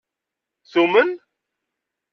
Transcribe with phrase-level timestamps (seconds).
[0.71, 1.09] Tumen?